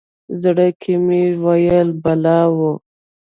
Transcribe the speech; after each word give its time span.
زړه 0.41 0.67
کې 0.81 0.93
مې 1.05 1.23
ویل 1.43 1.89
بلا 2.03 2.39
وه. 2.57 2.71